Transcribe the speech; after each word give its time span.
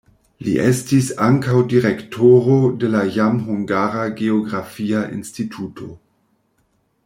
Li 0.45 0.51
estis 0.61 1.09
ankaŭ 1.25 1.57
direktoro 1.73 2.57
de 2.85 2.89
la 2.95 3.03
jam 3.19 3.37
hungara 3.51 4.09
geografia 4.23 5.07
instituto. 5.19 5.95